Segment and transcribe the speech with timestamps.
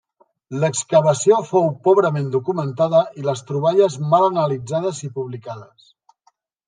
[0.61, 5.93] L'excavació fou pobrament documentada i les troballes mal analitzades i publicades.